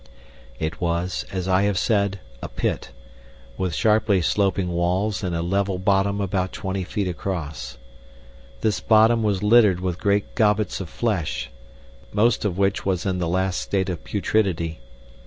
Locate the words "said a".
1.77-2.49